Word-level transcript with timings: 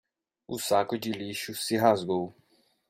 O 0.47 0.57
saco 0.57 0.97
de 0.97 1.11
lixo 1.11 1.53
se 1.53 1.77
rasgou 1.77 2.33